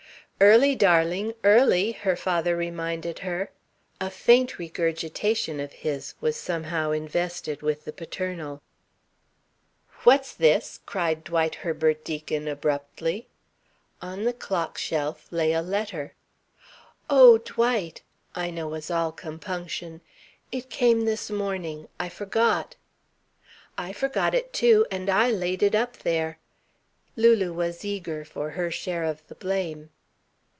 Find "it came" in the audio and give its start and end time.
20.51-21.01